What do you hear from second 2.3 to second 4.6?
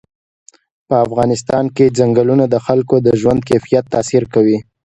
د خلکو د ژوند په کیفیت تاثیر کوي.